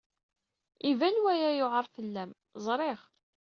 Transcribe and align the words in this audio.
Iban 0.89 1.15
waya 1.23 1.49
yewɛeṛ 1.57 1.85
fell-am, 1.95 2.31
ẓriɣ. 2.65 2.99